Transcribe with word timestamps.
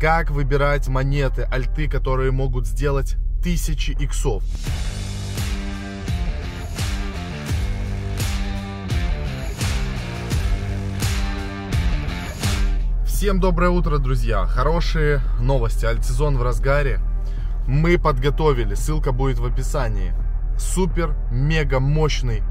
как 0.00 0.30
выбирать 0.30 0.86
монеты, 0.86 1.42
альты, 1.42 1.88
которые 1.88 2.30
могут 2.30 2.66
сделать 2.66 3.16
тысячи 3.42 3.90
иксов. 3.90 4.44
Всем 13.04 13.40
доброе 13.40 13.70
утро, 13.70 13.98
друзья! 13.98 14.46
Хорошие 14.46 15.20
новости. 15.40 15.84
Альтсезон 15.84 16.38
в 16.38 16.42
разгаре. 16.42 17.00
Мы 17.66 17.98
подготовили, 17.98 18.74
ссылка 18.74 19.10
будет 19.10 19.40
в 19.40 19.44
описании. 19.44 20.14
Супер, 20.56 21.16
мега 21.32 21.80
мощный 21.80 22.42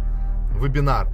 вебинар. 0.60 1.08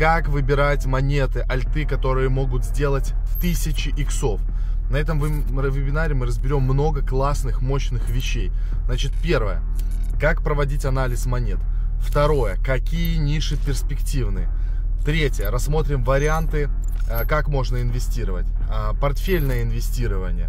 Как 0.00 0.28
выбирать 0.28 0.86
монеты, 0.86 1.40
альты, 1.40 1.84
которые 1.84 2.30
могут 2.30 2.64
сделать 2.64 3.12
тысячи 3.38 3.90
иксов. 3.90 4.40
На 4.88 4.96
этом 4.96 5.20
вебинаре 5.20 6.14
мы 6.14 6.24
разберем 6.24 6.62
много 6.62 7.02
классных, 7.02 7.60
мощных 7.60 8.08
вещей. 8.08 8.50
Значит, 8.86 9.12
первое. 9.22 9.60
Как 10.18 10.40
проводить 10.40 10.86
анализ 10.86 11.26
монет. 11.26 11.58
Второе. 11.98 12.56
Какие 12.64 13.18
ниши 13.18 13.58
перспективные. 13.58 14.48
Третье. 15.04 15.50
Рассмотрим 15.50 16.02
варианты 16.02 16.70
Э, 17.10 17.24
как 17.26 17.48
можно 17.48 17.82
инвестировать, 17.82 18.46
а, 18.70 18.94
портфельное 18.94 19.62
инвестирование, 19.62 20.48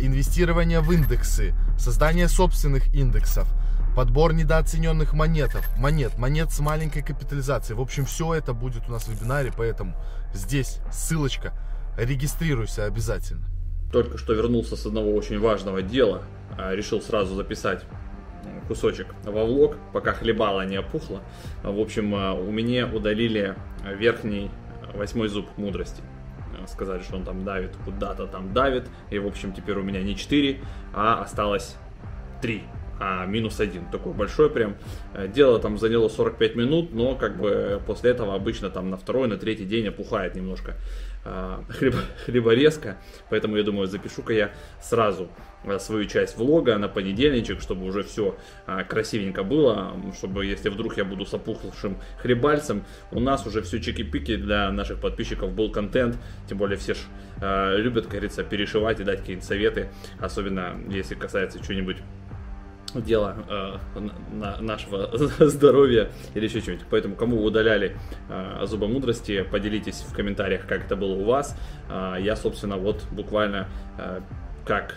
инвестирование 0.00 0.80
в 0.80 0.92
индексы, 0.92 1.54
создание 1.78 2.28
собственных 2.28 2.94
индексов, 2.94 3.48
подбор 3.94 4.32
недооцененных 4.32 5.12
монетов, 5.14 5.64
монет, 5.78 6.18
монет 6.18 6.52
с 6.52 6.60
маленькой 6.60 7.02
капитализацией. 7.02 7.76
В 7.76 7.80
общем, 7.80 8.04
все 8.04 8.34
это 8.34 8.52
будет 8.52 8.88
у 8.88 8.92
нас 8.92 9.04
в 9.04 9.08
вебинаре, 9.08 9.52
поэтому 9.56 9.94
здесь 10.32 10.78
ссылочка, 10.92 11.52
регистрируйся 11.96 12.84
обязательно. 12.84 13.46
Только 13.92 14.18
что 14.18 14.32
вернулся 14.32 14.76
с 14.76 14.86
одного 14.86 15.14
очень 15.14 15.38
важного 15.38 15.82
дела, 15.82 16.22
а, 16.58 16.74
решил 16.74 17.00
сразу 17.00 17.34
записать 17.34 17.84
кусочек 18.66 19.08
во 19.24 19.44
влог, 19.44 19.76
пока 19.92 20.12
хлебало 20.12 20.66
не 20.66 20.78
опухло. 20.78 21.20
В 21.62 21.78
общем, 21.78 22.12
у 22.14 22.50
меня 22.50 22.86
удалили 22.86 23.56
верхний 23.98 24.50
восьмой 24.94 25.28
зуб 25.28 25.46
мудрости. 25.56 26.02
Сказали, 26.66 27.02
что 27.02 27.16
он 27.16 27.24
там 27.24 27.44
давит, 27.44 27.76
куда-то 27.84 28.26
там 28.26 28.52
давит. 28.52 28.88
И, 29.10 29.18
в 29.18 29.26
общем, 29.26 29.52
теперь 29.52 29.76
у 29.76 29.82
меня 29.82 30.02
не 30.02 30.16
4, 30.16 30.60
а 30.92 31.22
осталось 31.22 31.76
3 32.42 32.64
а 33.00 33.26
минус 33.26 33.60
один. 33.60 33.86
Такой 33.86 34.12
большой 34.12 34.50
прям. 34.50 34.76
Э, 35.14 35.28
дело 35.28 35.58
там 35.58 35.78
заняло 35.78 36.08
45 36.08 36.56
минут, 36.56 36.92
но 36.92 37.14
как 37.14 37.38
бы 37.38 37.80
после 37.86 38.10
этого 38.10 38.34
обычно 38.34 38.70
там 38.70 38.90
на 38.90 38.96
второй, 38.96 39.28
на 39.28 39.36
третий 39.36 39.64
день 39.64 39.88
опухает 39.88 40.34
немножко 40.34 40.74
э, 41.24 41.58
хлеб, 41.68 41.94
хлеборезка. 42.24 42.98
Поэтому 43.30 43.56
я 43.56 43.62
думаю, 43.62 43.86
запишу-ка 43.86 44.32
я 44.32 44.50
сразу 44.80 45.28
Э, 45.64 45.78
свою 45.78 46.04
часть 46.04 46.36
влога 46.36 46.76
на 46.78 46.88
понедельничек, 46.88 47.60
чтобы 47.60 47.86
уже 47.86 48.02
все 48.02 48.36
а, 48.66 48.84
красивенько 48.84 49.42
было, 49.42 49.94
чтобы 50.16 50.44
если 50.46 50.68
вдруг 50.68 50.96
я 50.96 51.04
буду 51.04 51.24
с 51.24 51.32
опухшим 51.32 51.96
хлебальцем, 52.18 52.84
у 53.10 53.20
нас 53.20 53.46
уже 53.46 53.62
все 53.62 53.78
чики-пики 53.78 54.36
для 54.36 54.70
наших 54.70 55.00
подписчиков 55.00 55.52
был 55.52 55.70
контент, 55.70 56.16
тем 56.48 56.58
более 56.58 56.76
все 56.76 56.94
ж 56.94 56.98
а, 57.40 57.76
любят, 57.76 58.04
как 58.04 58.12
говорится, 58.12 58.44
перешивать 58.44 59.00
и 59.00 59.04
дать 59.04 59.20
какие-то 59.20 59.44
советы, 59.44 59.88
особенно 60.20 60.76
если 60.90 61.14
касается 61.14 61.58
чего-нибудь 61.60 61.96
дела 63.00 63.36
э, 63.48 63.76
на 64.32 64.60
нашего 64.60 65.10
здоровья 65.48 66.10
или 66.34 66.44
еще 66.44 66.60
чего-нибудь. 66.60 66.86
Поэтому, 66.90 67.16
кому 67.16 67.42
удаляли 67.42 67.96
э, 68.28 68.66
зубомудрости, 68.66 69.42
поделитесь 69.42 70.04
в 70.08 70.14
комментариях, 70.14 70.66
как 70.66 70.84
это 70.84 70.96
было 70.96 71.14
у 71.14 71.24
вас. 71.24 71.56
Э, 71.88 72.16
я, 72.20 72.36
собственно, 72.36 72.76
вот 72.76 73.02
буквально 73.10 73.68
э, 73.98 74.20
как 74.64 74.96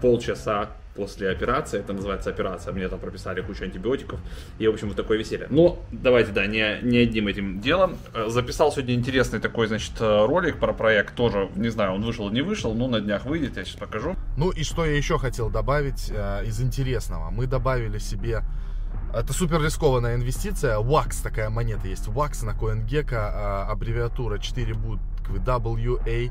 полчаса 0.00 0.70
после 1.00 1.30
операции, 1.30 1.80
это 1.80 1.94
называется 1.94 2.28
операция, 2.28 2.74
мне 2.74 2.88
там 2.88 2.98
прописали 2.98 3.40
кучу 3.40 3.64
антибиотиков, 3.64 4.20
и, 4.58 4.68
в 4.68 4.74
общем, 4.74 4.88
вот 4.88 4.96
такое 4.98 5.16
веселье. 5.16 5.46
Но 5.48 5.78
давайте, 5.90 6.32
да, 6.32 6.46
не, 6.46 6.78
не 6.82 6.98
одним 6.98 7.26
этим 7.26 7.60
делом. 7.60 7.96
Э, 8.12 8.28
записал 8.28 8.70
сегодня 8.70 8.94
интересный 8.94 9.40
такой, 9.40 9.66
значит, 9.66 9.92
э, 9.98 10.26
ролик 10.26 10.58
про 10.58 10.74
проект, 10.74 11.14
тоже, 11.14 11.48
не 11.56 11.70
знаю, 11.70 11.94
он 11.94 12.02
вышел 12.02 12.28
или 12.28 12.34
не 12.34 12.42
вышел, 12.42 12.74
но 12.74 12.86
на 12.86 13.00
днях 13.00 13.24
выйдет, 13.24 13.56
я 13.56 13.64
сейчас 13.64 13.76
покажу. 13.76 14.14
Ну 14.36 14.50
и 14.50 14.62
что 14.62 14.84
я 14.84 14.94
еще 14.94 15.18
хотел 15.18 15.48
добавить 15.48 16.10
э, 16.10 16.44
из 16.44 16.60
интересного. 16.60 17.30
Мы 17.30 17.46
добавили 17.46 17.98
себе 17.98 18.42
это 19.14 19.32
супер 19.32 19.62
рискованная 19.62 20.16
инвестиция. 20.16 20.78
WAX 20.78 21.22
такая 21.22 21.48
монета 21.48 21.88
есть. 21.88 22.08
WAX 22.08 22.44
на 22.44 22.50
CoinGecko, 22.50 23.14
э, 23.14 23.70
аббревиатура 23.70 24.38
4 24.38 24.74
буквы 24.74 25.38
WAXP. 25.38 26.30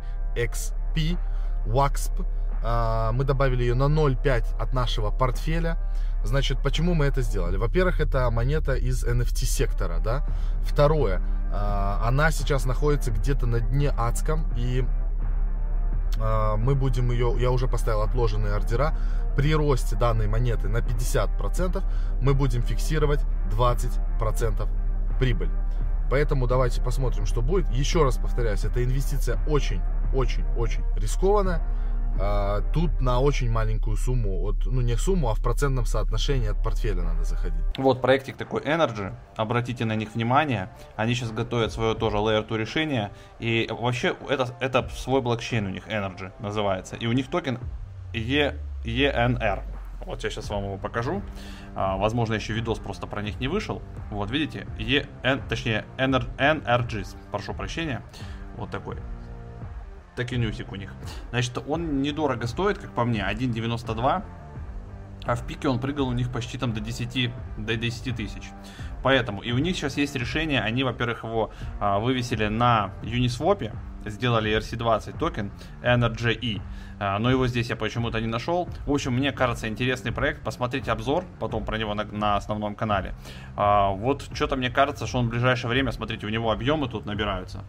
WAXP 1.65 2.25
мы 2.61 3.23
добавили 3.23 3.63
ее 3.63 3.75
на 3.75 3.83
0,5 3.83 4.57
от 4.59 4.73
нашего 4.73 5.11
портфеля. 5.11 5.77
Значит, 6.23 6.61
почему 6.61 6.93
мы 6.93 7.05
это 7.05 7.21
сделали? 7.21 7.55
Во-первых, 7.55 8.01
это 8.01 8.29
монета 8.29 8.73
из 8.73 9.05
NFT 9.05 9.45
сектора, 9.45 9.99
да. 9.99 10.25
Второе, 10.63 11.21
а, 11.51 12.01
она 12.05 12.31
сейчас 12.31 12.65
находится 12.65 13.11
где-то 13.11 13.45
на 13.47 13.59
дне 13.59 13.89
адском, 13.89 14.51
и 14.57 14.85
а, 16.19 16.57
мы 16.57 16.75
будем 16.75 17.11
ее, 17.11 17.35
я 17.39 17.51
уже 17.51 17.67
поставил 17.67 18.01
отложенные 18.01 18.53
ордера, 18.53 18.93
при 19.35 19.55
росте 19.55 19.95
данной 19.95 20.27
монеты 20.27 20.67
на 20.67 20.79
50% 20.79 21.81
мы 22.21 22.33
будем 22.33 22.61
фиксировать 22.61 23.21
20% 23.51 24.67
прибыль. 25.19 25.49
Поэтому 26.09 26.47
давайте 26.47 26.81
посмотрим, 26.81 27.25
что 27.25 27.41
будет. 27.41 27.69
Еще 27.69 28.03
раз 28.03 28.17
повторяюсь, 28.17 28.65
эта 28.65 28.83
инвестиция 28.83 29.39
очень-очень-очень 29.47 30.83
рискованная. 30.97 31.61
А, 32.19 32.61
тут 32.73 32.99
на 32.99 33.19
очень 33.19 33.51
маленькую 33.51 33.97
сумму, 33.97 34.43
от, 34.43 34.65
ну 34.65 34.81
не 34.81 34.97
сумму, 34.97 35.29
а 35.29 35.35
в 35.35 35.41
процентном 35.41 35.85
соотношении 35.85 36.49
от 36.49 36.61
портфеля 36.61 37.01
надо 37.01 37.23
заходить. 37.23 37.63
Вот 37.77 38.01
проектик 38.01 38.37
такой 38.37 38.61
Energy, 38.61 39.13
обратите 39.35 39.85
на 39.85 39.95
них 39.95 40.15
внимание, 40.15 40.69
они 40.95 41.13
сейчас 41.13 41.31
готовят 41.31 41.71
свое 41.71 41.95
тоже 41.95 42.17
Layer 42.17 42.45
2 42.45 42.57
решение, 42.57 43.11
и 43.39 43.69
вообще 43.71 44.15
это, 44.27 44.55
это 44.59 44.89
свой 44.89 45.21
блокчейн 45.21 45.65
у 45.65 45.69
них 45.69 45.87
Energy 45.87 46.31
называется, 46.39 46.95
и 46.95 47.07
у 47.07 47.11
них 47.13 47.29
токен 47.29 47.59
e, 48.13 48.55
ENR. 48.83 49.63
Вот 50.05 50.23
я 50.23 50.29
сейчас 50.29 50.49
вам 50.49 50.63
его 50.63 50.77
покажу. 50.77 51.21
А, 51.75 51.97
возможно, 51.97 52.33
еще 52.33 52.53
видос 52.53 52.79
просто 52.79 53.05
про 53.05 53.21
них 53.21 53.39
не 53.39 53.47
вышел. 53.47 53.81
Вот, 54.09 54.31
видите, 54.31 54.65
EN, 54.77 55.41
точнее, 55.47 55.85
NR, 55.97 56.25
NRGs, 56.37 57.15
прошу 57.31 57.53
прощения. 57.53 58.01
Вот 58.57 58.71
такой 58.71 58.97
так 60.19 60.33
и 60.33 60.37
нюсик 60.37 60.69
у 60.73 60.75
них. 60.75 60.93
Значит, 61.29 61.57
он 61.65 62.01
недорого 62.01 62.45
стоит, 62.45 62.77
как 62.77 62.91
по 62.91 63.05
мне, 63.05 63.21
1.92. 63.21 64.23
А 65.25 65.35
в 65.35 65.47
пике 65.47 65.69
он 65.69 65.79
прыгал 65.79 66.09
у 66.09 66.11
них 66.11 66.29
почти 66.29 66.57
там 66.57 66.73
до 66.73 66.81
10, 66.81 67.31
до 67.57 67.75
10 67.77 68.15
тысяч. 68.15 68.43
Поэтому, 69.01 69.41
и 69.41 69.53
у 69.53 69.59
них 69.59 69.77
сейчас 69.77 69.95
есть 69.95 70.15
решение, 70.15 70.59
они, 70.59 70.83
во-первых, 70.83 71.23
его 71.23 71.51
а, 71.79 71.99
вывесили 71.99 72.47
на 72.47 72.91
Uniswap, 73.01 73.73
сделали 74.05 74.57
ERC20 74.57 75.17
токен 75.17 75.51
NRGE, 75.83 76.61
а, 76.99 77.17
но 77.19 77.31
его 77.31 77.47
здесь 77.47 77.69
я 77.69 77.77
почему-то 77.77 78.19
не 78.19 78.27
нашел. 78.27 78.67
В 78.85 78.91
общем, 78.91 79.13
мне 79.13 79.31
кажется 79.31 79.69
интересный 79.69 80.11
проект, 80.11 80.43
посмотрите 80.43 80.91
обзор 80.91 81.23
потом 81.39 81.63
про 81.63 81.77
него 81.77 81.93
на, 81.93 82.03
на 82.03 82.35
основном 82.35 82.75
канале. 82.75 83.13
А, 83.55 83.91
вот 83.91 84.27
что-то 84.33 84.57
мне 84.57 84.69
кажется, 84.69 85.07
что 85.07 85.19
он 85.19 85.27
в 85.27 85.29
ближайшее 85.29 85.69
время, 85.69 85.93
смотрите, 85.93 86.25
у 86.25 86.29
него 86.29 86.51
объемы 86.51 86.89
тут 86.89 87.05
набираются 87.05 87.63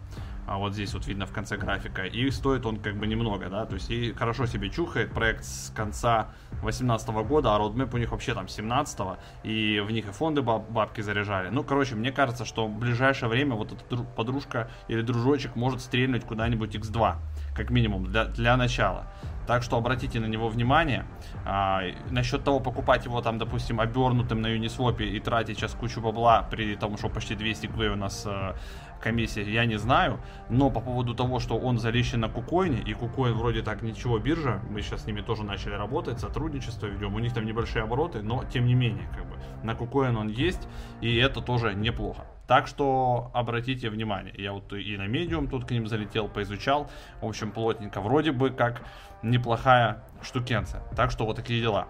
а 0.47 0.57
вот 0.57 0.73
здесь 0.73 0.93
вот 0.93 1.07
видно 1.07 1.25
в 1.25 1.31
конце 1.31 1.57
графика, 1.57 2.05
и 2.05 2.29
стоит 2.31 2.65
он 2.65 2.77
как 2.77 2.95
бы 2.95 3.07
немного, 3.07 3.49
да, 3.49 3.65
то 3.65 3.75
есть 3.75 3.89
и 3.89 4.13
хорошо 4.13 4.45
себе 4.45 4.69
чухает, 4.69 5.11
проект 5.11 5.43
с 5.43 5.71
конца 5.75 6.29
2018 6.61 7.09
года, 7.27 7.55
а 7.55 7.59
roadmap 7.59 7.93
у 7.93 7.97
них 7.97 8.11
вообще 8.11 8.33
там 8.33 8.47
17 8.47 8.99
и 9.43 9.83
в 9.85 9.91
них 9.91 10.07
и 10.07 10.11
фонды 10.11 10.41
баб 10.41 10.69
бабки 10.69 11.01
заряжали. 11.01 11.49
Ну, 11.49 11.63
короче, 11.63 11.95
мне 11.95 12.11
кажется, 12.11 12.45
что 12.45 12.67
в 12.67 12.77
ближайшее 12.77 13.29
время 13.29 13.55
вот 13.55 13.71
эта 13.71 13.97
подружка 14.03 14.69
или 14.87 15.01
дружочек 15.01 15.55
может 15.55 15.81
стрельнуть 15.81 16.25
куда-нибудь 16.25 16.75
x2, 16.75 17.15
как 17.55 17.69
минимум, 17.69 18.05
для, 18.05 18.25
для 18.25 18.57
начала. 18.57 19.07
Так 19.47 19.63
что 19.63 19.77
обратите 19.77 20.19
на 20.19 20.27
него 20.27 20.47
внимание. 20.47 21.05
А, 21.45 21.81
насчет 22.09 22.43
того, 22.43 22.59
покупать 22.59 23.05
его 23.05 23.21
там, 23.21 23.37
допустим, 23.37 23.79
обернутым 23.79 24.41
на 24.41 24.47
Uniswap 24.47 25.03
и 25.03 25.19
тратить 25.19 25.57
сейчас 25.57 25.73
кучу 25.73 25.99
бабла 25.99 26.43
при 26.43 26.75
том, 26.75 26.97
что 26.97 27.09
почти 27.09 27.35
200 27.35 27.67
квей 27.67 27.89
у 27.89 27.95
нас 27.95 28.23
э, 28.25 28.53
комиссия, 29.01 29.43
я 29.43 29.65
не 29.65 29.77
знаю. 29.77 30.19
Но 30.49 30.69
по 30.69 30.79
поводу 30.79 31.13
того, 31.15 31.39
что 31.39 31.57
он 31.57 31.79
залищен 31.79 32.19
на 32.19 32.29
Кукоине, 32.29 32.81
и 32.81 32.93
Кукоин 32.93 33.33
вроде 33.33 33.61
так 33.61 33.81
ничего 33.81 34.19
биржа, 34.19 34.61
мы 34.69 34.81
сейчас 34.81 35.03
с 35.03 35.07
ними 35.07 35.21
тоже 35.21 35.43
начали 35.43 35.73
работать, 35.73 36.19
сотрудничество 36.19 36.85
ведем, 36.85 37.15
у 37.15 37.19
них 37.19 37.33
там 37.33 37.45
небольшие 37.45 37.83
обороты, 37.83 38.21
но 38.21 38.43
тем 38.45 38.65
не 38.65 38.75
менее, 38.75 39.09
как 39.15 39.25
бы, 39.25 39.35
на 39.63 39.75
Кукоин 39.75 40.15
он 40.15 40.27
есть, 40.29 40.67
и 41.01 41.17
это 41.17 41.41
тоже 41.41 41.73
неплохо. 41.73 42.25
Так 42.47 42.67
что 42.67 43.31
обратите 43.33 43.89
внимание. 43.89 44.33
Я 44.37 44.51
вот 44.53 44.73
и 44.73 44.97
на 44.97 45.07
медиум 45.07 45.47
тут 45.47 45.65
к 45.65 45.71
ним 45.71 45.87
залетел, 45.87 46.27
поизучал. 46.27 46.89
В 47.21 47.25
общем, 47.27 47.51
плотненько. 47.51 48.01
Вроде 48.01 48.31
бы 48.31 48.49
как 48.49 48.81
неплохая 49.23 50.03
штукенция. 50.21 50.81
Так 50.95 51.11
что 51.11 51.25
вот 51.25 51.35
такие 51.35 51.61
дела. 51.61 51.87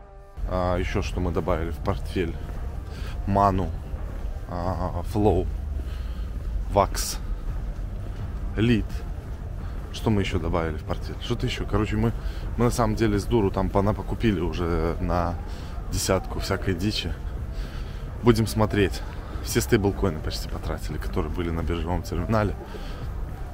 А, 0.49 0.77
еще 0.77 1.01
что 1.01 1.19
мы 1.19 1.31
добавили 1.31 1.71
в 1.71 1.77
портфель. 1.77 2.35
Ману, 3.27 3.69
а, 4.49 5.03
Flow, 5.13 5.47
Вакс, 6.71 7.19
Лид, 8.55 8.85
Что 9.93 10.09
мы 10.09 10.21
еще 10.21 10.39
добавили 10.39 10.77
в 10.77 10.83
портфель? 10.83 11.15
Что-то 11.21 11.45
еще. 11.45 11.65
Короче, 11.65 11.97
мы, 11.97 12.11
мы 12.57 12.65
на 12.65 12.71
самом 12.71 12.95
деле 12.95 13.19
с 13.19 13.25
дуру 13.25 13.51
там 13.51 13.69
пона 13.69 13.93
покупили 13.93 14.39
уже 14.39 14.95
на 15.01 15.35
десятку 15.91 16.39
всякой 16.39 16.75
дичи. 16.75 17.13
Будем 18.23 18.47
смотреть. 18.47 19.01
Все 19.43 19.61
стейблкоины 19.61 20.19
почти 20.19 20.49
потратили, 20.49 20.97
которые 20.97 21.33
были 21.33 21.49
на 21.49 21.61
биржевом 21.63 22.03
терминале. 22.03 22.55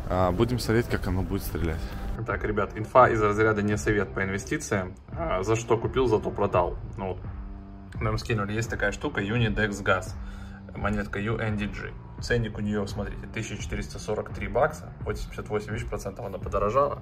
А, 0.10 0.32
будем 0.32 0.60
смотреть, 0.60 0.88
как 0.88 1.08
оно 1.08 1.22
будет 1.22 1.44
стрелять. 1.44 1.82
Так, 2.26 2.44
ребят, 2.44 2.72
инфа 2.76 3.10
из 3.10 3.22
разряда 3.22 3.62
не 3.62 3.78
совет 3.78 4.14
по 4.14 4.24
инвестициям. 4.24 4.96
А, 5.12 5.44
за 5.44 5.56
что 5.56 5.78
купил, 5.78 6.08
зато 6.08 6.30
продал. 6.32 6.78
Ну, 6.98 7.18
нам 8.02 8.18
скинули, 8.18 8.54
есть 8.54 8.70
такая 8.70 8.92
штука 8.92 9.22
Unidex 9.22 9.84
Gas, 9.84 10.14
монетка 10.76 11.20
UNDG. 11.20 11.94
Ценник 12.22 12.58
у 12.58 12.62
нее, 12.62 12.88
смотрите, 12.88 13.26
1443 13.26 14.48
бакса, 14.48 14.92
88 15.02 15.72
видишь, 15.72 15.88
процентов 15.88 16.26
она 16.26 16.38
подорожала. 16.38 17.02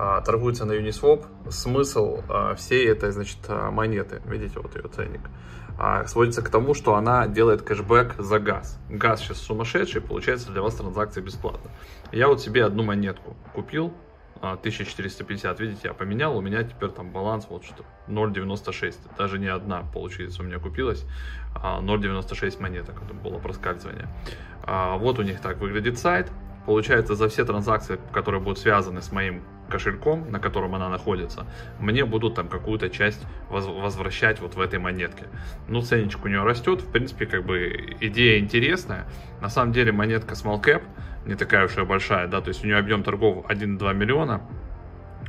А, 0.00 0.20
торгуется 0.20 0.64
на 0.64 0.72
Uniswap. 0.72 1.26
Смысл 1.50 2.22
а, 2.28 2.54
всей 2.54 2.86
этой, 2.86 3.10
значит, 3.10 3.38
а, 3.48 3.72
монеты, 3.72 4.22
видите, 4.26 4.60
вот 4.60 4.76
ее 4.76 4.88
ценник, 4.88 5.22
сводится 6.06 6.42
к 6.42 6.50
тому, 6.50 6.74
что 6.74 6.94
она 6.94 7.26
делает 7.28 7.62
кэшбэк 7.62 8.14
за 8.18 8.38
газ. 8.38 8.78
Газ 8.88 9.20
сейчас 9.20 9.38
сумасшедший, 9.38 10.00
получается 10.00 10.50
для 10.50 10.60
вас 10.62 10.74
транзакции 10.74 11.20
бесплатно. 11.20 11.70
Я 12.10 12.26
вот 12.28 12.40
себе 12.40 12.64
одну 12.64 12.82
монетку 12.82 13.36
купил, 13.54 13.92
1450, 14.40 15.60
видите, 15.60 15.80
я 15.84 15.94
поменял, 15.94 16.36
у 16.36 16.40
меня 16.40 16.64
теперь 16.64 16.90
там 16.90 17.10
баланс 17.10 17.46
вот 17.48 17.64
что 17.64 17.84
0.96, 18.08 18.96
даже 19.16 19.38
не 19.38 19.46
одна, 19.46 19.84
получается, 19.94 20.42
у 20.42 20.46
меня 20.46 20.58
купилась, 20.58 21.04
0.96 21.54 22.60
монеток, 22.60 22.96
это 23.00 23.14
было 23.14 23.38
проскальзывание. 23.38 24.08
Вот 24.66 25.20
у 25.20 25.22
них 25.22 25.40
так 25.40 25.58
выглядит 25.58 25.96
сайт, 25.96 26.28
получается, 26.66 27.14
за 27.14 27.28
все 27.28 27.44
транзакции, 27.44 28.00
которые 28.12 28.40
будут 28.40 28.58
связаны 28.58 29.00
с 29.00 29.12
моим 29.12 29.44
кошельком, 29.68 30.30
на 30.30 30.40
котором 30.40 30.74
она 30.74 30.88
находится, 30.88 31.46
мне 31.78 32.04
будут 32.04 32.34
там 32.34 32.48
какую-то 32.48 32.90
часть 32.90 33.26
возвращать 33.48 34.40
вот 34.40 34.54
в 34.54 34.60
этой 34.60 34.78
монетке. 34.78 35.24
Ну, 35.68 35.82
ценничек 35.82 36.24
у 36.24 36.28
нее 36.28 36.42
растет, 36.42 36.82
в 36.82 36.90
принципе, 36.90 37.26
как 37.26 37.44
бы 37.44 37.96
идея 38.00 38.38
интересная. 38.38 39.06
На 39.40 39.48
самом 39.48 39.72
деле 39.72 39.92
монетка 39.92 40.34
Small 40.34 40.62
Cap 40.62 40.82
не 41.26 41.34
такая 41.34 41.66
уж 41.66 41.76
и 41.76 41.82
большая, 41.82 42.26
да, 42.26 42.40
то 42.40 42.48
есть 42.48 42.64
у 42.64 42.66
нее 42.66 42.78
объем 42.78 43.02
торгов 43.02 43.44
1,2 43.46 43.94
миллиона, 43.94 44.40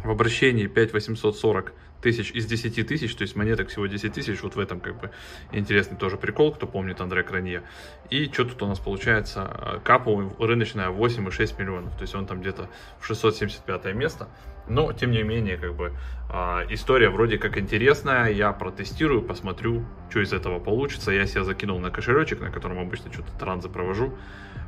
в 0.03 0.09
обращении 0.09 0.67
5840 0.67 1.73
тысяч 2.01 2.31
из 2.31 2.45
10 2.45 2.87
тысяч, 2.87 3.13
то 3.15 3.23
есть 3.23 3.35
монеток 3.35 3.69
всего 3.69 3.85
10 3.85 4.13
тысяч, 4.13 4.41
вот 4.41 4.55
в 4.55 4.59
этом 4.59 4.79
как 4.79 4.99
бы 4.99 5.11
интересный 5.51 5.97
тоже 5.97 6.17
прикол, 6.17 6.53
кто 6.53 6.65
помнит 6.67 7.01
Андре 7.01 7.23
Кранье. 7.23 7.63
И 8.09 8.25
что 8.31 8.45
тут 8.45 8.61
у 8.63 8.67
нас 8.67 8.79
получается, 8.79 9.81
капа 9.83 10.31
рыночная 10.39 10.89
8,6 10.89 11.59
миллионов, 11.59 11.95
то 11.95 12.01
есть 12.01 12.15
он 12.15 12.25
там 12.25 12.41
где-то 12.41 12.69
в 12.99 13.05
675 13.05 13.93
место, 13.95 14.29
но 14.67 14.93
тем 14.93 15.11
не 15.11 15.23
менее 15.23 15.57
как 15.57 15.75
бы 15.75 15.93
а, 16.29 16.63
история 16.69 17.09
вроде 17.09 17.37
как 17.37 17.57
интересная, 17.57 18.29
я 18.31 18.53
протестирую, 18.53 19.21
посмотрю, 19.21 19.83
что 20.09 20.21
из 20.21 20.31
этого 20.31 20.59
получится, 20.59 21.11
я 21.11 21.25
себя 21.25 21.43
закинул 21.43 21.79
на 21.79 21.89
кошелечек, 21.89 22.39
на 22.39 22.51
котором 22.51 22.79
обычно 22.79 23.11
что-то 23.11 23.31
транзы 23.37 23.67
провожу, 23.67 24.17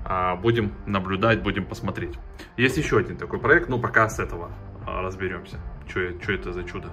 а, 0.03 0.35
будем 0.35 0.73
наблюдать, 0.85 1.41
будем 1.43 1.65
посмотреть. 1.65 2.15
Есть 2.57 2.77
еще 2.77 2.97
один 2.97 3.17
такой 3.17 3.39
проект, 3.39 3.69
но 3.69 3.77
пока 3.79 4.09
с 4.09 4.19
этого 4.19 4.51
разберемся, 4.99 5.57
что 5.87 6.01
это 6.33 6.51
за 6.51 6.63
чудо. 6.63 6.89